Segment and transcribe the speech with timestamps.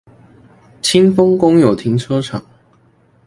[0.81, 2.43] 清豐公有停車場